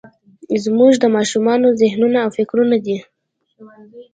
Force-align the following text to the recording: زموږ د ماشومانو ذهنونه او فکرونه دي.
زموږ 0.63 0.93
د 0.99 1.05
ماشومانو 1.15 1.67
ذهنونه 1.81 2.17
او 2.25 2.29
فکرونه 2.37 2.77
دي. 2.85 2.97